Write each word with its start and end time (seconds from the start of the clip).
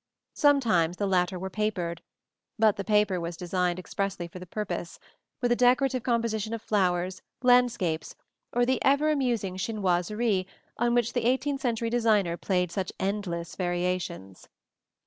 Sometimes 0.33 0.97
the 0.97 1.05
latter 1.05 1.37
were 1.37 1.51
papered; 1.51 2.01
but 2.57 2.75
the 2.75 2.83
paper 2.83 3.13
used 3.13 3.21
was 3.21 3.37
designed 3.37 3.77
expressly 3.77 4.27
for 4.27 4.39
the 4.39 4.47
purpose, 4.47 4.97
with 5.41 5.51
a 5.51 5.55
decorative 5.55 6.01
composition 6.01 6.55
of 6.55 6.61
flowers, 6.63 7.21
landscapes, 7.43 8.15
or 8.51 8.65
the 8.65 8.83
ever 8.83 9.11
amusing 9.11 9.57
chinoiseries 9.57 10.47
on 10.77 10.95
which 10.95 11.13
the 11.13 11.25
eighteenth 11.25 11.61
century 11.61 11.91
designer 11.91 12.35
played 12.35 12.71
such 12.71 12.91
endless 12.99 13.55
variations. 13.55 14.49